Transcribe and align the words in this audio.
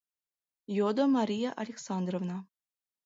—йодо 0.77 1.03
Мария 1.15 1.49
Александровна. 1.63 2.37